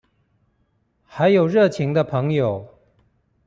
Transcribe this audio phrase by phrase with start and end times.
[1.05, 2.67] 還有熱情的朋友